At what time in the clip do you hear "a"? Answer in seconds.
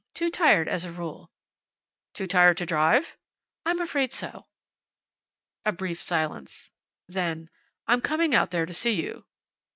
0.83-0.91, 5.63-5.71